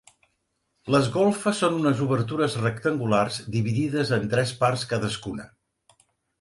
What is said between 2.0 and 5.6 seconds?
obertures rectangulars dividides en tres parts cadascuna.